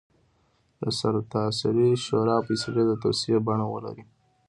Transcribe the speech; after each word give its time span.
د 0.81 0.83
سرتاسري 0.99 1.89
شورا 2.05 2.37
فیصلې 2.47 2.83
د 2.87 2.91
توصیې 3.03 3.37
بڼه 3.47 3.65
ولري. 3.73 4.03